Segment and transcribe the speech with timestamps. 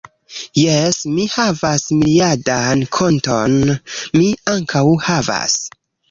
[0.59, 3.53] Jes, mi havas miriadan konton,
[4.17, 5.59] mi ankaŭ havas